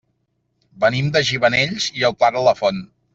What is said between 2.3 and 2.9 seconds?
de la Font.